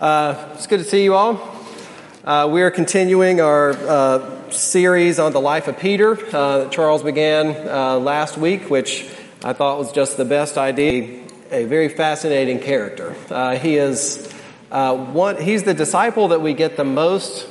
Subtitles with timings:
[0.00, 1.38] Uh, it's good to see you all.
[2.24, 7.02] Uh, we are continuing our uh, series on the life of Peter uh, that Charles
[7.02, 9.06] began uh, last week, which
[9.44, 11.22] I thought was just the best idea.
[11.50, 13.12] A very fascinating character.
[13.58, 14.32] He is
[14.70, 15.36] one.
[15.36, 17.46] He's the disciple that we get the most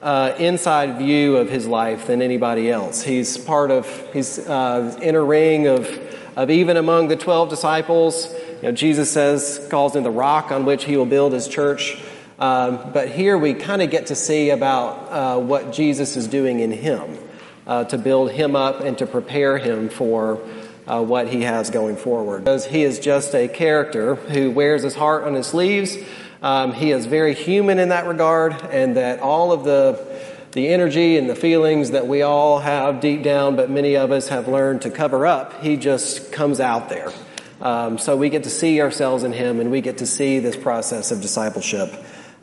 [0.00, 3.02] inside view of his life than anybody else.
[3.02, 3.88] He's part of.
[4.12, 5.90] He's inner ring of
[6.36, 8.32] of even among the twelve disciples.
[8.62, 11.96] You know, Jesus says, calls him the rock on which he will build his church.
[12.40, 16.60] Um, but here we kind of get to see about uh, what Jesus is doing
[16.60, 17.18] in him
[17.66, 20.40] uh, to build him up and to prepare him for
[20.86, 22.44] uh, what he has going forward.
[22.44, 25.96] Because he is just a character who wears his heart on his sleeves.
[26.42, 30.04] Um, he is very human in that regard, and that all of the
[30.52, 34.28] the energy and the feelings that we all have deep down, but many of us
[34.28, 37.12] have learned to cover up, he just comes out there.
[37.60, 40.56] Um, so we get to see ourselves in Him and we get to see this
[40.56, 41.92] process of discipleship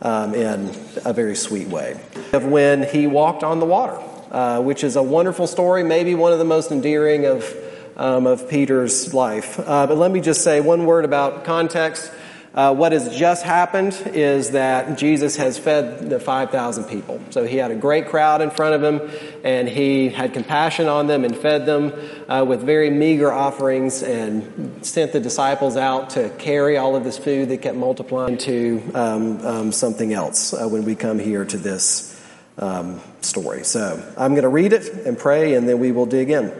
[0.02, 0.70] um, in
[1.06, 2.00] a very sweet way.
[2.34, 3.98] Of when He walked on the water,
[4.32, 7.56] uh, which is a wonderful story, maybe one of the most endearing of,
[7.96, 9.60] um, of Peter's life.
[9.60, 12.12] Uh, but let me just say one word about context.
[12.56, 17.20] Uh, what has just happened is that Jesus has fed the 5,000 people.
[17.32, 19.12] So he had a great crowd in front of him,
[19.44, 21.92] and he had compassion on them and fed them
[22.30, 27.18] uh, with very meager offerings and sent the disciples out to carry all of this
[27.18, 31.58] food that kept multiplying to um, um, something else uh, when we come here to
[31.58, 32.18] this
[32.58, 33.66] um, story.
[33.66, 36.54] So I'm going to read it and pray, and then we will dig in.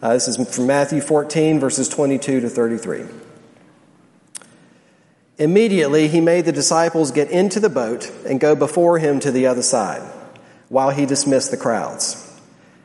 [0.00, 3.29] Uh, this is from Matthew 14, verses 22 to 33.
[5.40, 9.46] Immediately he made the disciples get into the boat and go before him to the
[9.46, 10.02] other side,
[10.68, 12.38] while he dismissed the crowds.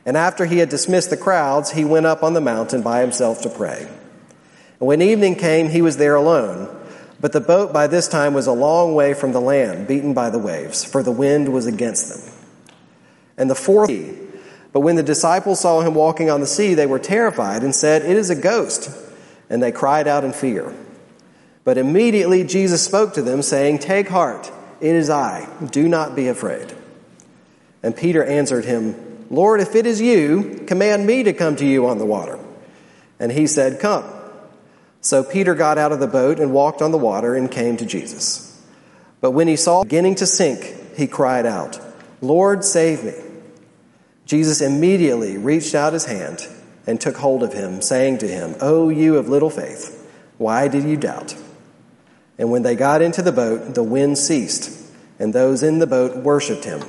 [0.06, 3.42] And after he had dismissed the crowds, he went up on the mountain by himself
[3.42, 3.86] to pray.
[4.80, 6.74] And when evening came, he was there alone.
[7.20, 10.30] But the boat by this time was a long way from the land, beaten by
[10.30, 12.34] the waves, for the wind was against them.
[13.36, 13.90] And the fourth,
[14.72, 18.00] but when the disciples saw him walking on the sea, they were terrified and said,
[18.00, 18.88] It is a ghost.
[19.50, 20.74] And they cried out in fear.
[21.66, 26.28] But immediately Jesus spoke to them, saying, Take heart, it is I, do not be
[26.28, 26.72] afraid.
[27.82, 31.88] And Peter answered him, Lord, if it is you, command me to come to you
[31.88, 32.38] on the water.
[33.18, 34.04] And he said, Come.
[35.00, 37.84] So Peter got out of the boat and walked on the water and came to
[37.84, 38.64] Jesus.
[39.20, 41.80] But when he saw beginning to sink, he cried out,
[42.20, 43.14] Lord, save me.
[44.24, 46.46] Jesus immediately reached out his hand
[46.86, 50.84] and took hold of him, saying to him, O you of little faith, why did
[50.84, 51.34] you doubt?
[52.38, 56.16] And when they got into the boat, the wind ceased, and those in the boat
[56.16, 56.82] worshiped him,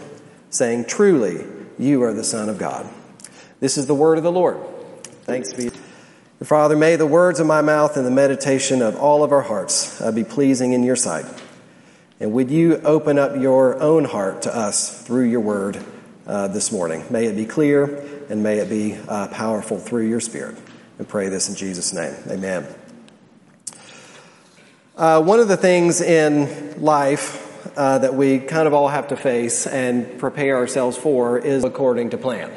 [0.50, 1.46] saying, Truly,
[1.80, 2.90] you are the Son of God.
[3.60, 4.58] This is the word of the Lord.
[5.24, 5.72] Thanks be.
[6.44, 10.00] Father, may the words of my mouth and the meditation of all of our hearts
[10.02, 11.26] uh, be pleasing in your sight.
[12.20, 15.84] And would you open up your own heart to us through your word
[16.28, 17.06] uh, this morning?
[17.10, 17.86] May it be clear
[18.30, 20.58] and may it be uh, powerful through your spirit.
[21.00, 22.16] And pray this in Jesus' name.
[22.30, 22.68] Amen.
[24.98, 29.16] Uh, one of the things in life uh, that we kind of all have to
[29.16, 32.52] face and prepare ourselves for is according to plan.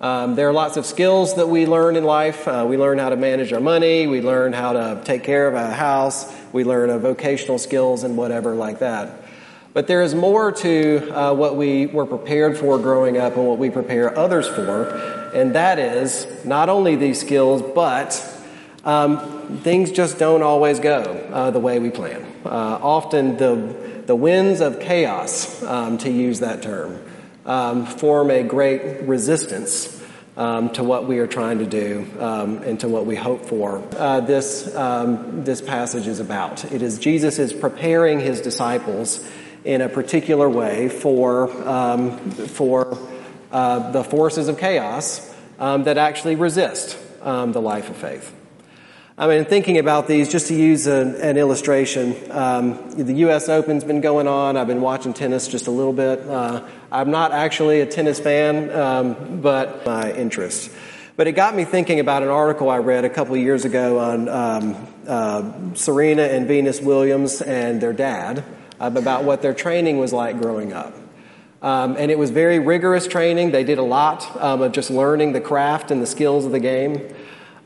[0.00, 2.48] Um, there are lots of skills that we learn in life.
[2.48, 4.06] Uh, we learn how to manage our money.
[4.06, 6.34] We learn how to take care of a house.
[6.50, 9.22] We learn vocational skills and whatever like that.
[9.74, 13.58] But there is more to uh, what we were prepared for growing up and what
[13.58, 14.88] we prepare others for,
[15.34, 18.14] and that is not only these skills, but
[18.86, 21.02] um, things just don't always go
[21.32, 22.24] uh, the way we plan.
[22.44, 27.02] Uh, often the, the winds of chaos, um, to use that term,
[27.44, 29.92] um, form a great resistance
[30.36, 33.82] um, to what we are trying to do um, and to what we hope for.
[33.96, 36.64] Uh, this, um, this passage is about.
[36.70, 39.28] It is Jesus is preparing his disciples
[39.64, 42.96] in a particular way for, for
[43.50, 48.35] uh, the forces of chaos that actually resist the life of faith.
[49.18, 53.48] I mean, thinking about these, just to use an, an illustration, um, the U.S.
[53.48, 54.58] Open's been going on.
[54.58, 56.20] I've been watching tennis just a little bit.
[56.20, 60.70] Uh, I'm not actually a tennis fan, um, but my interest.
[61.16, 63.98] But it got me thinking about an article I read a couple of years ago
[64.00, 68.44] on um, uh, Serena and Venus Williams and their dad
[68.78, 70.94] about what their training was like growing up.
[71.62, 73.52] Um, and it was very rigorous training.
[73.52, 76.60] They did a lot um, of just learning the craft and the skills of the
[76.60, 77.14] game.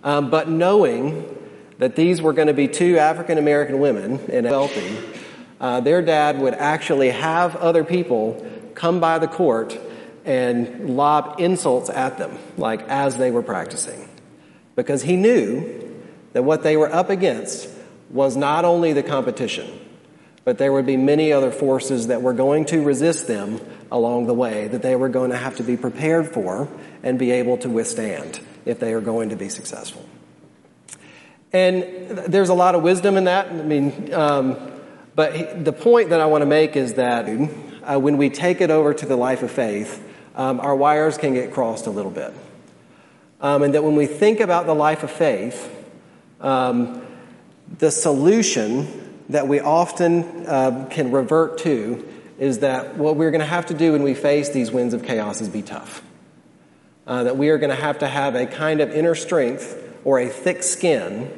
[0.05, 1.39] Um, but knowing
[1.81, 4.97] that these were going to be two African American women and wealthy,
[5.59, 9.77] uh, their dad would actually have other people come by the court
[10.27, 14.09] and lob insults at them, like as they were practicing.
[14.77, 16.03] Because he knew
[16.35, 17.69] that what they were up against
[18.11, 19.67] was not only the competition,
[20.45, 23.59] but there would be many other forces that were going to resist them
[23.91, 26.69] along the way that they were going to have to be prepared for
[27.03, 30.05] and be able to withstand if they are going to be successful.
[31.53, 33.49] And there's a lot of wisdom in that.
[33.49, 34.57] I mean, um,
[35.17, 37.27] but the point that I want to make is that
[37.83, 40.07] uh, when we take it over to the life of faith,
[40.37, 42.33] um, our wires can get crossed a little bit.
[43.41, 45.75] Um, and that when we think about the life of faith,
[46.41, 47.05] um,
[47.79, 52.07] the solution that we often uh, can revert to
[52.39, 55.03] is that what we're going to have to do when we face these winds of
[55.03, 56.03] chaos is be tough.
[57.07, 60.19] Uh, that we are going to have to have a kind of inner strength or
[60.19, 61.31] a thick skin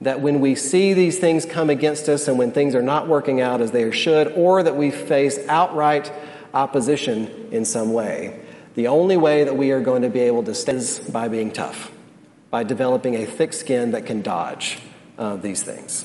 [0.00, 3.40] that when we see these things come against us and when things are not working
[3.40, 6.12] out as they should, or that we face outright
[6.52, 8.40] opposition in some way,
[8.74, 11.50] the only way that we are going to be able to stand is by being
[11.50, 11.90] tough,
[12.50, 14.78] by developing a thick skin that can dodge
[15.16, 16.04] uh, these things.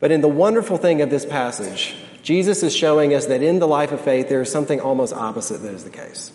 [0.00, 3.68] But in the wonderful thing of this passage, Jesus is showing us that in the
[3.68, 6.32] life of faith, there is something almost opposite that is the case.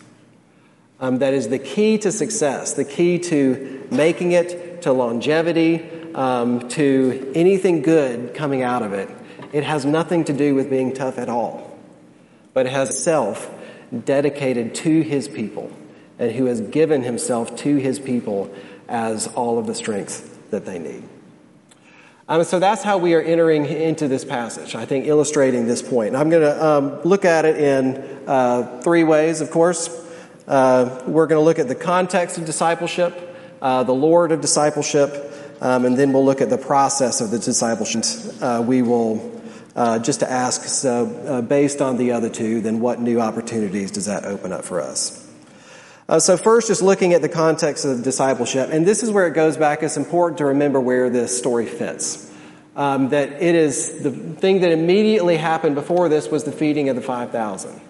[1.00, 6.68] Um, that is the key to success, the key to making it, to longevity, um,
[6.70, 9.08] to anything good coming out of it.
[9.52, 11.78] It has nothing to do with being tough at all,
[12.52, 13.50] but it has self
[14.04, 15.72] dedicated to his people
[16.18, 18.54] and who has given himself to his people
[18.86, 21.02] as all of the strength that they need.
[22.28, 26.14] Um, so that's how we are entering into this passage, I think, illustrating this point.
[26.14, 29.88] I'm going to um, look at it in uh, three ways, of course.
[30.50, 33.14] Uh, we're going to look at the context of discipleship,
[33.62, 37.38] uh, the Lord of discipleship, um, and then we'll look at the process of the
[37.38, 38.02] discipleship.
[38.42, 39.40] Uh, we will
[39.76, 43.92] uh, just to ask, so uh, based on the other two, then what new opportunities
[43.92, 45.24] does that open up for us?
[46.08, 49.34] Uh, so first, just looking at the context of discipleship, and this is where it
[49.34, 49.84] goes back.
[49.84, 52.28] It's important to remember where this story fits.
[52.74, 56.96] Um, that it is the thing that immediately happened before this was the feeding of
[56.96, 57.80] the five thousand.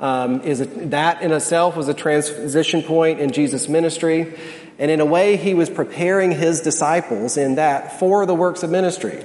[0.00, 4.34] Um, is a, that in itself was a transition point in Jesus' ministry,
[4.78, 8.70] and in a way, he was preparing his disciples in that for the works of
[8.70, 9.22] ministry,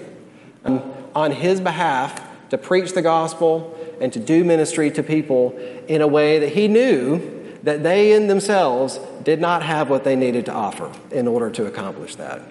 [0.65, 0.83] um,
[1.15, 5.57] on his behalf to preach the gospel and to do ministry to people
[5.87, 7.21] in a way that he knew
[7.63, 11.65] that they in themselves did not have what they needed to offer in order to
[11.65, 12.41] accomplish that.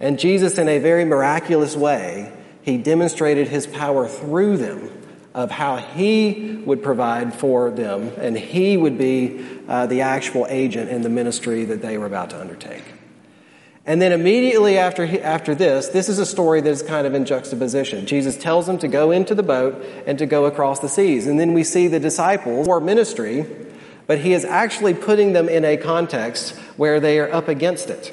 [0.00, 2.32] And Jesus, in a very miraculous way,
[2.62, 4.90] he demonstrated his power through them
[5.38, 10.90] of how he would provide for them and he would be uh, the actual agent
[10.90, 12.82] in the ministry that they were about to undertake.
[13.86, 17.24] And then immediately after, after this, this is a story that is kind of in
[17.24, 18.04] juxtaposition.
[18.04, 21.28] Jesus tells them to go into the boat and to go across the seas.
[21.28, 23.46] And then we see the disciples for ministry
[24.08, 28.10] but he is actually putting them in a context where they are up against it.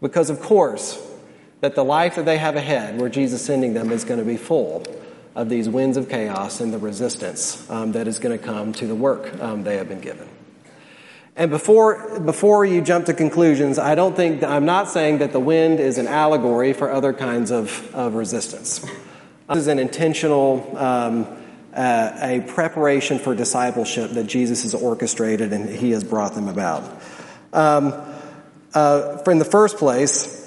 [0.00, 1.04] Because, of course,
[1.60, 4.24] that the life that they have ahead, where Jesus is sending them, is going to
[4.24, 4.84] be full
[5.34, 8.86] of these winds of chaos and the resistance um, that is going to come to
[8.86, 10.28] the work um, they have been given.
[11.34, 15.40] And before, before you jump to conclusions, I don't think, I'm not saying that the
[15.40, 18.80] wind is an allegory for other kinds of, of resistance.
[19.48, 21.26] This is an intentional um,
[21.74, 26.82] uh, a preparation for discipleship that Jesus has orchestrated and he has brought them about.
[27.52, 27.94] Um,
[28.74, 30.41] uh, in the first place,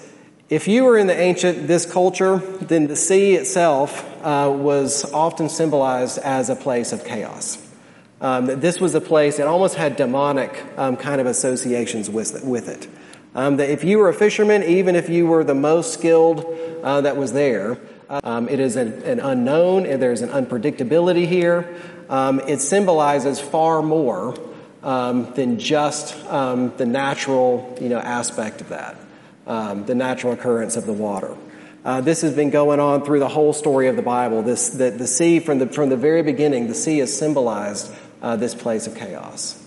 [0.49, 5.49] if you were in the ancient this culture, then the sea itself uh, was often
[5.49, 7.61] symbolized as a place of chaos.
[8.21, 12.69] Um, this was a place that almost had demonic um, kind of associations with, with
[12.69, 12.87] it.
[13.33, 16.45] Um, that if you were a fisherman, even if you were the most skilled
[16.81, 17.77] uh, that was there,
[18.09, 21.75] um, it is an, an, unknown, and there's an unpredictability here.
[22.09, 24.35] Um, it symbolizes far more
[24.83, 28.95] um, than just um, the natural, you know, aspect of that,
[29.47, 31.35] um, the natural occurrence of the water.
[31.83, 34.41] Uh, this has been going on through the whole story of the Bible.
[34.41, 38.35] This, the, the sea, from the, from the very beginning, the sea has symbolized uh,
[38.35, 39.61] this place of chaos.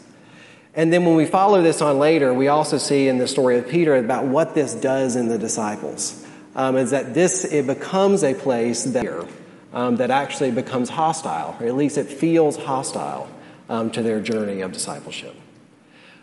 [0.74, 3.68] And then when we follow this on later, we also see in the story of
[3.68, 6.24] Peter about what this does in the disciples
[6.58, 9.28] um, is that this it becomes a place that
[9.72, 13.28] um, that actually becomes hostile, or at least it feels hostile
[13.68, 15.34] um, to their journey of discipleship.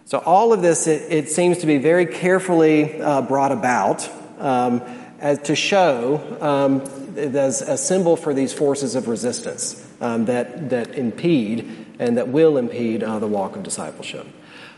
[0.05, 4.09] So all of this, it, it seems to be very carefully uh, brought about
[4.39, 4.81] um,
[5.19, 6.81] as to show um,
[7.17, 12.57] as a symbol for these forces of resistance um, that that impede and that will
[12.57, 14.27] impede uh, the walk of discipleship.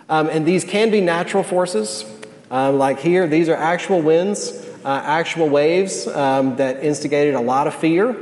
[0.08, 2.06] and these can be natural forces,
[2.50, 7.76] like here, these are actual winds uh, actual waves um, that instigated a lot of
[7.76, 8.16] fear.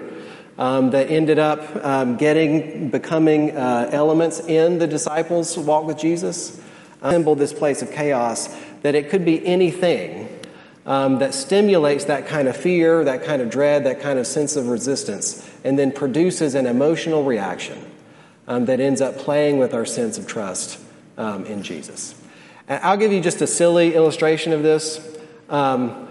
[0.57, 6.61] Um, that ended up um, getting, becoming uh, elements in the disciples' walk with Jesus.
[7.11, 10.29] Symbol this place of chaos, that it could be anything
[10.85, 14.55] um, that stimulates that kind of fear, that kind of dread, that kind of sense
[14.55, 17.91] of resistance, and then produces an emotional reaction
[18.47, 20.79] um, that ends up playing with our sense of trust
[21.17, 22.15] um, in Jesus.
[22.67, 24.99] And I'll give you just a silly illustration of this.
[25.49, 26.04] Um,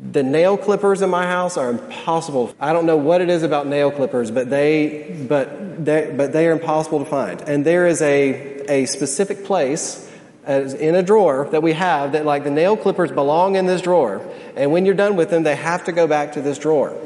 [0.00, 2.54] the nail clippers in my house are impossible.
[2.58, 6.46] I don't know what it is about nail clippers, but they, but they, but they
[6.46, 7.42] are impossible to find.
[7.42, 10.10] And there is a, a specific place
[10.46, 14.26] in a drawer that we have that like the nail clippers belong in this drawer.
[14.56, 16.96] And when you're done with them, they have to go back to this drawer.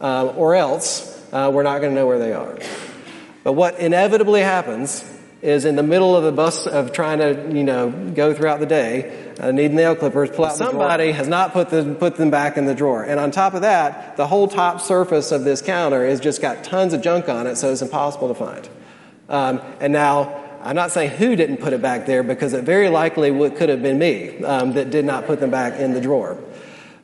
[0.00, 2.58] Uh, or else, uh, we're not going to know where they are.
[3.42, 5.02] But what inevitably happens
[5.44, 8.66] is in the middle of the bus of trying to, you know, go throughout the
[8.66, 12.56] day, uh, need nail clippers, pull out somebody has not put them, put them back
[12.56, 13.04] in the drawer.
[13.04, 16.64] And on top of that, the whole top surface of this counter has just got
[16.64, 18.66] tons of junk on it, so it's impossible to find.
[19.28, 22.88] Um, and now, I'm not saying who didn't put it back there because it very
[22.88, 26.00] likely would, could have been me um, that did not put them back in the
[26.00, 26.42] drawer.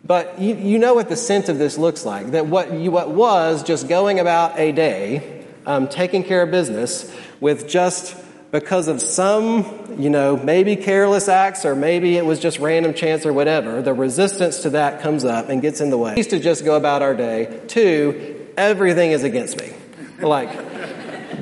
[0.02, 2.30] But you, you know what the sense of this looks like.
[2.30, 7.14] That what, you, what was just going about a day, um, taking care of business
[7.38, 8.16] with just
[8.50, 13.25] because of some, you know, maybe careless acts or maybe it was just random chance
[13.25, 16.16] or whatever, the resistance to that comes up and gets in the way.
[16.16, 17.61] Used to just go about our day.
[17.69, 19.73] Two, everything is against me.
[20.21, 20.50] Like,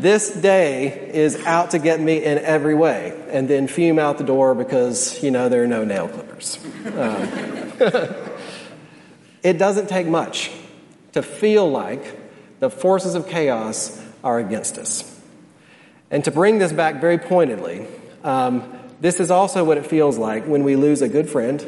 [0.00, 4.24] this day is out to get me in every way, and then fume out the
[4.24, 6.58] door because, you know, there are no nail clippers.
[6.86, 7.28] Um,
[9.42, 10.52] it doesn't take much
[11.12, 12.16] to feel like
[12.60, 15.17] the forces of chaos are against us.
[16.10, 17.86] And to bring this back very pointedly,
[18.24, 21.64] um, this is also what it feels like when we lose a good friend,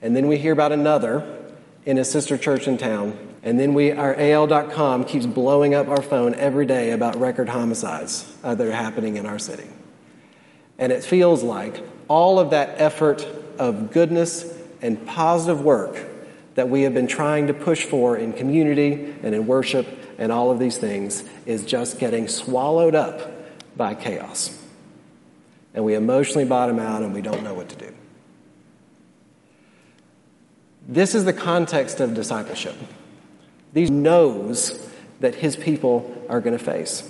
[0.00, 1.38] and then we hear about another
[1.84, 6.02] in a sister church in town, and then we, our AL.com keeps blowing up our
[6.02, 9.68] phone every day about record homicides uh, that are happening in our city.
[10.78, 13.26] And it feels like all of that effort
[13.58, 14.44] of goodness
[14.80, 15.98] and positive work
[16.54, 19.86] that we have been trying to push for in community and in worship
[20.18, 23.32] and all of these things is just getting swallowed up
[23.76, 24.58] by chaos.
[25.74, 27.94] And we emotionally bottom out and we don't know what to do.
[30.86, 32.74] This is the context of discipleship.
[33.72, 34.90] These knows
[35.20, 37.08] that his people are going to face.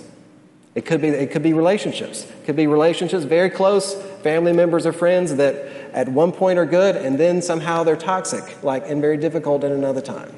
[0.75, 2.23] It could be it could be relationships.
[2.23, 5.55] It could be relationships very close, family members or friends that
[5.93, 9.71] at one point are good and then somehow they're toxic, like and very difficult at
[9.71, 10.33] another time.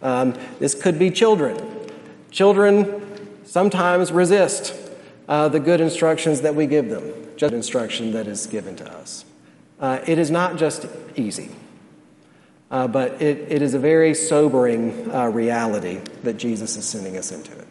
[0.00, 1.56] Um, this could be children.
[2.30, 4.74] Children sometimes resist
[5.28, 9.24] uh, the good instructions that we give them, just instruction that is given to us.
[9.80, 11.50] Uh, it is not just easy,
[12.70, 17.30] uh, but it, it is a very sobering uh, reality that Jesus is sending us
[17.32, 17.66] into it.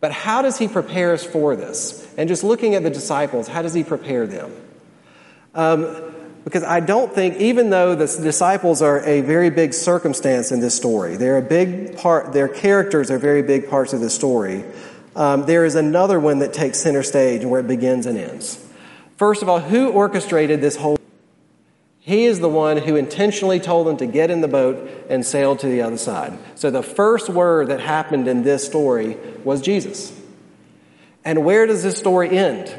[0.00, 2.06] But how does he prepare us for this?
[2.18, 4.54] And just looking at the disciples, how does he prepare them?
[5.54, 6.13] Um,
[6.44, 10.74] because I don't think, even though the disciples are a very big circumstance in this
[10.74, 14.64] story, they're a big part, their characters are very big parts of the story,
[15.16, 18.62] um, there is another one that takes center stage and where it begins and ends.
[19.16, 20.98] First of all, who orchestrated this whole?
[22.00, 25.56] He is the one who intentionally told them to get in the boat and sail
[25.56, 26.36] to the other side.
[26.56, 30.12] So the first word that happened in this story was Jesus.
[31.24, 32.74] And where does this story end?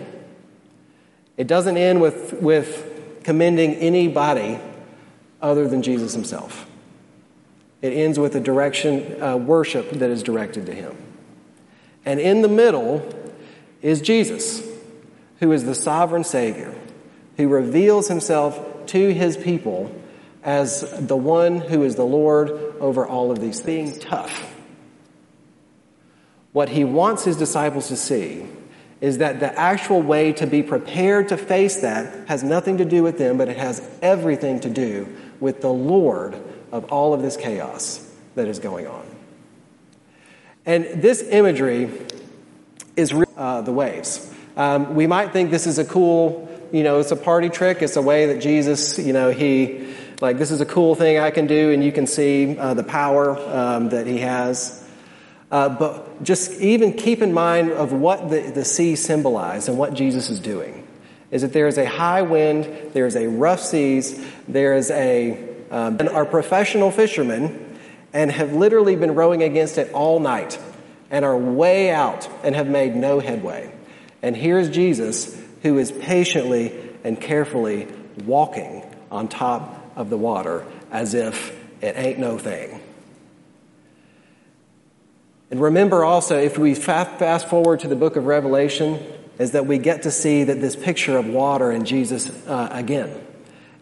[1.37, 2.94] It doesn't end with, with
[3.25, 4.59] commending anybody
[5.41, 6.67] other than Jesus himself.
[7.81, 10.95] It ends with a direction, uh, worship that is directed to him.
[12.05, 13.03] And in the middle
[13.81, 14.63] is Jesus,
[15.39, 16.75] who is the sovereign Savior,
[17.37, 19.91] who reveals himself to his people
[20.43, 23.93] as the one who is the Lord over all of these things.
[23.93, 24.55] Being tough.
[26.51, 28.45] What he wants his disciples to see
[29.01, 33.03] is that the actual way to be prepared to face that has nothing to do
[33.03, 35.07] with them, but it has everything to do
[35.39, 36.35] with the Lord
[36.71, 39.05] of all of this chaos that is going on.
[40.65, 41.89] And this imagery
[42.95, 44.33] is uh, the waves.
[44.57, 47.81] Um, we might think this is a cool, you know, it's a party trick.
[47.81, 51.29] It's a way that Jesus, you know, he, like, this is a cool thing I
[51.29, 54.84] can do, and you can see uh, the power um, that he has.
[55.51, 59.93] Uh, but just even keep in mind of what the, the sea symbolized and what
[59.93, 60.87] Jesus is doing.
[61.31, 65.33] Is that there is a high wind, there is a rough seas, there is a,
[65.71, 67.77] um, and are professional fishermen
[68.13, 70.57] and have literally been rowing against it all night
[71.11, 73.71] and are way out and have made no headway.
[74.21, 76.73] And here's Jesus who is patiently
[77.03, 77.87] and carefully
[78.25, 82.81] walking on top of the water as if it ain't no thing.
[85.55, 88.99] And remember also, if we fast forward to the book of Revelation,
[89.39, 93.17] is that we get to see that this picture of water and Jesus uh, again.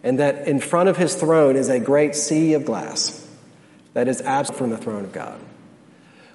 [0.04, 3.28] and that in front of his throne is a great sea of glass
[3.94, 5.40] that is absent from the throne of God.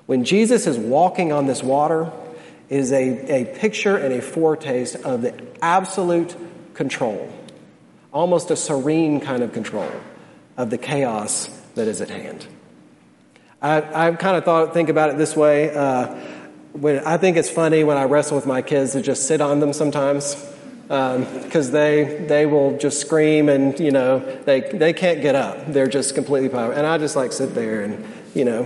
[0.06, 2.10] When Jesus is walking on this water,
[2.68, 6.34] is a, a picture and a foretaste of the absolute
[6.74, 7.32] control,
[8.12, 9.88] almost a serene kind of control
[10.56, 12.44] of the chaos that is at hand.
[13.60, 15.74] I, have kind of thought, think about it this way.
[15.74, 16.14] Uh,
[16.72, 19.60] when I think it's funny when I wrestle with my kids to just sit on
[19.60, 20.34] them sometimes
[20.82, 25.72] because um, they they will just scream and you know they they can't get up.
[25.72, 28.62] They're just completely powerful, and I just like sit there and you know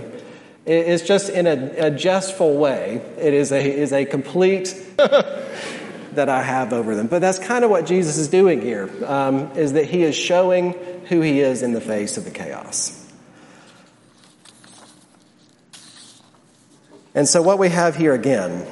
[0.65, 3.01] it, it's just in a, a jestful way.
[3.17, 4.75] It is a is a complete.
[6.13, 7.07] that I have over them.
[7.07, 8.87] But that's kind of what Jesus is doing here.
[9.03, 10.73] Um, is that he is showing
[11.09, 13.02] who he is in the face of the chaos.
[17.15, 18.65] And so, what we have here again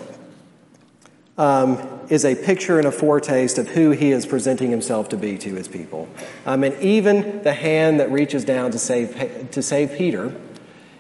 [1.38, 1.78] um,
[2.10, 5.56] is a picture and a foretaste of who he is presenting himself to be to
[5.56, 6.08] his people.
[6.46, 10.36] Um, and even the hand that reaches down to save, to save Peter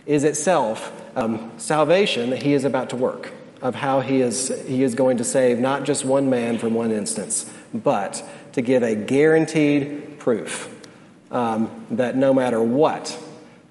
[0.05, 3.31] is itself um, salvation that he is about to work,
[3.62, 6.91] of how he is, he is going to save not just one man from one
[6.91, 10.74] instance, but to give a guaranteed proof
[11.31, 13.17] um, that no matter what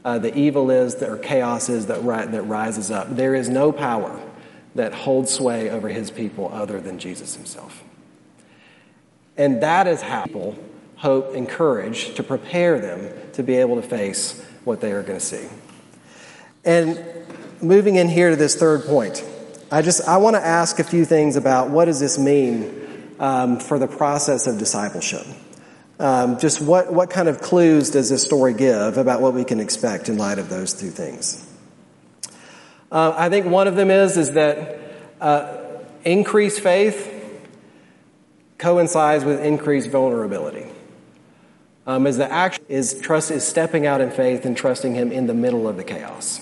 [0.05, 3.15] uh, the evil is or chaos is that, ri- that rises up.
[3.15, 4.21] There is no power
[4.75, 7.83] that holds sway over his people other than Jesus himself.
[9.37, 10.57] And that is how people
[10.97, 15.19] hope and courage to prepare them to be able to face what they are going
[15.19, 15.49] to see.
[16.65, 17.03] And
[17.63, 19.25] moving in here to this third point,
[19.71, 23.59] I just I want to ask a few things about what does this mean um,
[23.59, 25.27] for the process of discipleship.
[26.01, 29.61] Um, just what, what kind of clues does this story give about what we can
[29.61, 31.47] expect in light of those two things?
[32.91, 34.81] Uh, I think one of them is is that
[35.21, 35.59] uh,
[36.03, 37.19] increased faith
[38.57, 40.67] coincides with increased vulnerability.
[41.87, 45.27] Um, as the action is trust is stepping out in faith and trusting Him in
[45.27, 46.41] the middle of the chaos.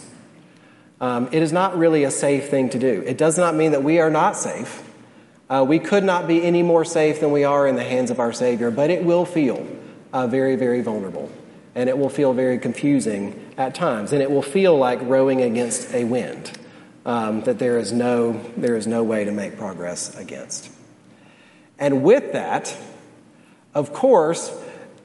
[1.00, 3.02] Um, it is not really a safe thing to do.
[3.04, 4.87] It does not mean that we are not safe.
[5.50, 8.20] Uh, we could not be any more safe than we are in the hands of
[8.20, 9.66] our Savior, but it will feel
[10.12, 11.30] uh, very, very vulnerable.
[11.74, 14.12] And it will feel very confusing at times.
[14.12, 16.52] And it will feel like rowing against a wind
[17.06, 20.70] um, that there is, no, there is no way to make progress against.
[21.78, 22.76] And with that,
[23.74, 24.52] of course,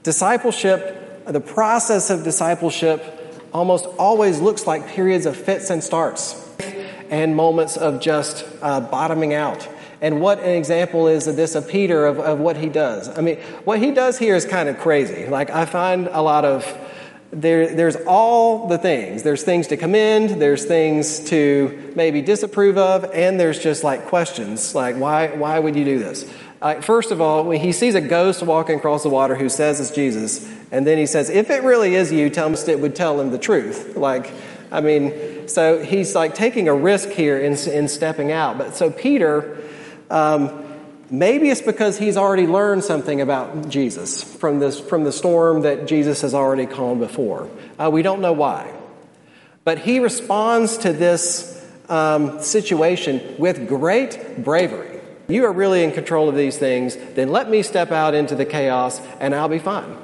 [0.01, 3.01] discipleship, the process of discipleship
[3.53, 6.39] almost always looks like periods of fits and starts
[7.09, 9.69] and moments of just uh, bottoming out
[10.03, 13.07] and what an example is of this of Peter of, of what he does.
[13.09, 15.25] I mean, what he does here is kind of crazy.
[15.25, 16.67] Like, I find a lot of
[17.31, 19.23] there, there's all the things.
[19.23, 24.75] There's things to commend, there's things to maybe disapprove of, and there's just like questions
[24.75, 26.31] like, why, why would you do this?
[26.61, 29.79] Uh, first of all, when he sees a ghost walking across the water who says
[29.79, 32.95] it's Jesus, and then he says, if it really is you, tell him it would
[32.95, 33.97] tell him the truth.
[33.97, 34.31] Like,
[34.71, 38.57] I mean, so he's like taking a risk here in, in stepping out.
[38.57, 39.62] But so Peter,
[40.13, 40.63] um,
[41.09, 45.87] maybe it's because he's already learned something about Jesus from, this, from the storm that
[45.87, 47.49] Jesus has already calmed before.
[47.79, 48.71] Uh, we don't know why.
[49.63, 55.01] But he responds to this um, situation with great bravery.
[55.27, 58.45] You are really in control of these things, then let me step out into the
[58.45, 59.97] chaos and I'll be fine.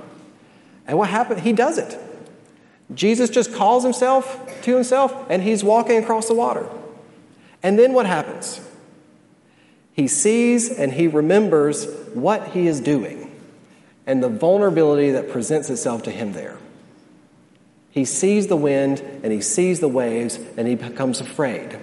[0.87, 1.41] And what happened?
[1.41, 1.99] He does it.
[2.95, 6.67] Jesus just calls himself to himself and he's walking across the water.
[7.61, 8.61] And then what happens?
[9.99, 13.37] He sees and he remembers what he is doing
[14.07, 16.57] and the vulnerability that presents itself to him there.
[17.91, 21.77] He sees the wind and he sees the waves and he becomes afraid.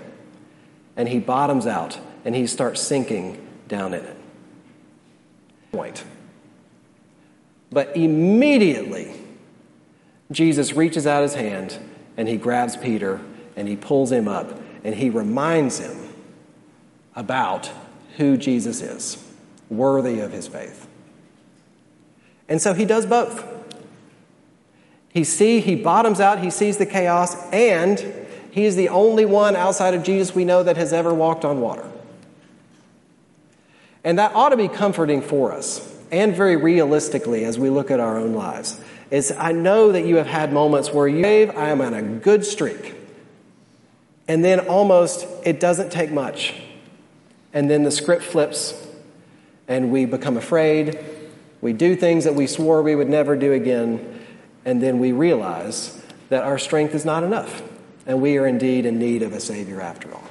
[0.96, 4.16] And he bottoms out and he starts sinking down in it.
[5.72, 6.02] Point.
[7.68, 9.12] But immediately,
[10.32, 11.78] Jesus reaches out his hand
[12.16, 13.20] and he grabs Peter
[13.56, 15.98] and he pulls him up and he reminds him
[17.14, 17.70] about
[18.16, 19.22] who Jesus is,
[19.68, 20.86] worthy of his faith.
[22.48, 23.44] And so he does both.
[25.08, 27.98] He see he bottoms out, he sees the chaos, and
[28.50, 31.60] he is the only one outside of Jesus we know that has ever walked on
[31.60, 31.90] water.
[34.04, 37.98] And that ought to be comforting for us, and very realistically as we look at
[37.98, 38.80] our own lives.
[39.10, 42.44] Is I know that you have had moments where you, I am on a good
[42.44, 42.94] streak.
[44.28, 46.54] And then almost it doesn't take much
[47.56, 48.74] and then the script flips
[49.66, 50.98] and we become afraid.
[51.62, 54.20] We do things that we swore we would never do again,
[54.66, 57.62] and then we realize that our strength is not enough,
[58.04, 60.28] and we are indeed in need of a Savior after all.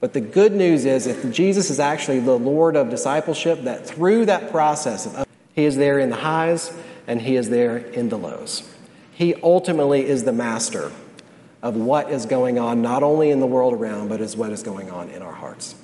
[0.00, 4.26] But the good news is, if Jesus is actually the Lord of discipleship, that through
[4.26, 8.68] that process He is there in the highs and He is there in the lows.
[9.12, 10.90] He ultimately is the master
[11.62, 14.62] of what is going on, not only in the world around, but as what is
[14.62, 15.74] going on in our hearts.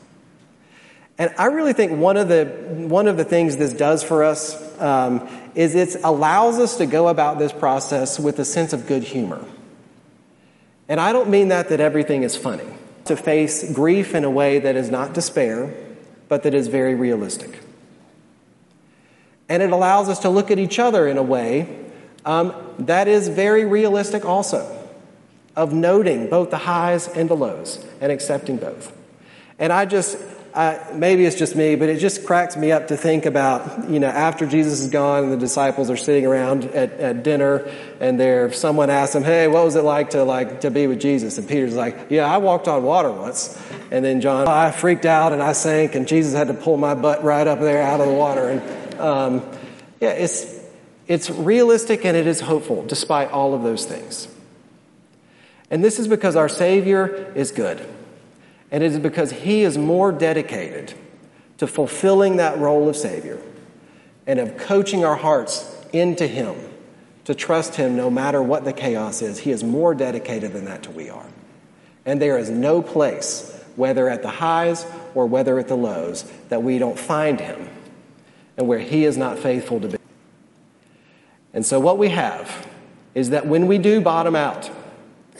[1.18, 4.80] And I really think one of the, one of the things this does for us
[4.80, 9.02] um, is it allows us to go about this process with a sense of good
[9.02, 9.44] humor.
[10.88, 12.68] And I don't mean that that everything is funny.
[13.06, 15.74] To face grief in a way that is not despair,
[16.28, 17.58] but that is very realistic.
[19.48, 21.86] And it allows us to look at each other in a way
[22.24, 24.77] um, that is very realistic also,
[25.58, 28.96] of noting both the highs and the lows and accepting both.
[29.58, 30.16] And I just,
[30.54, 33.98] I, maybe it's just me, but it just cracks me up to think about, you
[33.98, 37.68] know, after Jesus is gone and the disciples are sitting around at, at dinner
[37.98, 41.00] and there, someone asks them, hey, what was it like to, like, to be with
[41.00, 41.38] Jesus?
[41.38, 43.60] And Peter's like, yeah, I walked on water once.
[43.90, 46.94] And then John, I freaked out and I sank and Jesus had to pull my
[46.94, 48.48] butt right up there out of the water.
[48.48, 49.58] And, um,
[50.00, 50.56] yeah, it's,
[51.08, 54.28] it's realistic and it is hopeful despite all of those things.
[55.70, 57.87] And this is because our Savior is good.
[58.70, 60.94] And it is because He is more dedicated
[61.59, 63.40] to fulfilling that role of Savior
[64.26, 66.57] and of coaching our hearts into Him
[67.24, 69.40] to trust Him no matter what the chaos is.
[69.40, 71.26] He is more dedicated than that to we are.
[72.07, 76.62] And there is no place, whether at the highs or whether at the lows, that
[76.62, 77.68] we don't find Him
[78.57, 79.98] and where He is not faithful to be.
[81.52, 82.68] And so, what we have
[83.14, 84.70] is that when we do bottom out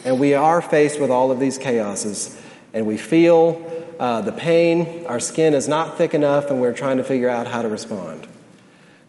[0.09, 2.41] and we are faced with all of these chaoses
[2.73, 3.63] and we feel
[4.01, 7.47] uh, the pain, our skin is not thick enough, and we're trying to figure out
[7.47, 8.27] how to respond,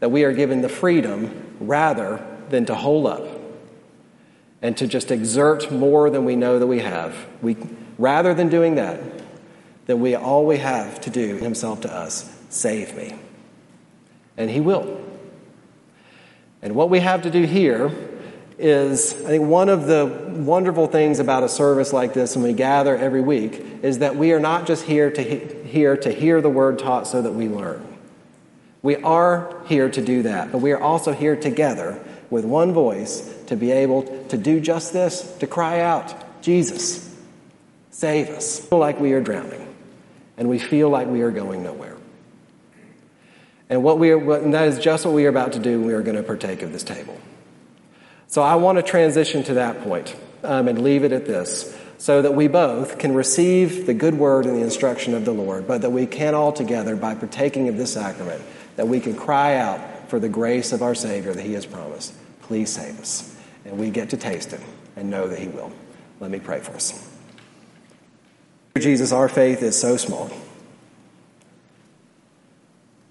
[0.01, 3.23] that we are given the freedom rather than to hold up
[4.61, 7.15] and to just exert more than we know that we have.
[7.41, 7.55] We,
[7.97, 8.99] rather than doing that,
[9.85, 13.17] that we all we have to do himself to us save me.
[14.35, 15.01] And he will.
[16.61, 17.89] And what we have to do here
[18.59, 22.53] is, I think, one of the wonderful things about a service like this when we
[22.53, 26.41] gather every week is that we are not just here to, he- here to hear
[26.41, 27.85] the word taught so that we learn.
[28.81, 33.33] We are here to do that, but we are also here together with one voice
[33.47, 37.15] to be able to do just this, to cry out, Jesus,
[37.91, 38.59] save us.
[38.59, 39.73] Feel like we are drowning,
[40.37, 41.97] and we feel like we are going nowhere.
[43.69, 45.81] And, what we are, and that is just what we are about to do.
[45.81, 47.19] We are going to partake of this table.
[48.29, 52.21] So I want to transition to that point, um, and leave it at this so
[52.21, 55.81] that we both can receive the good word and the instruction of the Lord, but
[55.81, 58.41] that we can all together, by partaking of this sacrament,
[58.77, 62.13] that we can cry out for the grace of our Savior that He has promised.
[62.43, 63.35] Please save us.
[63.65, 64.61] And we get to taste it
[64.95, 65.71] and know that He will.
[66.19, 67.11] Let me pray for us.
[68.77, 70.31] Jesus, our faith is so small.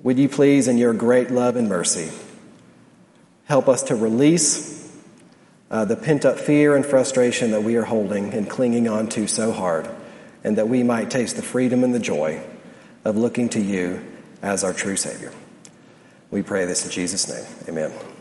[0.04, 2.10] Would you please, in your great love and mercy,
[3.46, 4.77] help us to release
[5.70, 9.26] uh, the pent up fear and frustration that we are holding and clinging on to
[9.26, 9.88] so hard,
[10.44, 12.42] and that we might taste the freedom and the joy
[13.04, 14.04] of looking to you
[14.42, 15.32] as our true Savior.
[16.30, 17.44] We pray this in Jesus' name.
[17.68, 18.17] Amen.